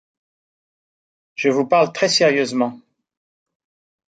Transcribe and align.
Je 1.35 1.49
vous 1.49 1.67
parle 1.67 1.93
très 1.93 2.09
sérieusement. 2.09 2.79